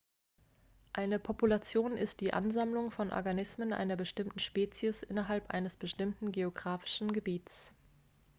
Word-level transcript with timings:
eine 0.93 1.19
population 1.19 1.95
ist 1.95 2.21
die 2.21 2.33
ansammlung 2.33 2.89
von 2.89 3.11
organismen 3.13 3.71
einer 3.71 3.95
bestimmten 3.97 4.39
spezies 4.39 5.03
innerhalb 5.03 5.51
eines 5.51 5.75
bestimmten 5.75 6.31
geografischen 6.31 7.13
gebiets 7.13 7.71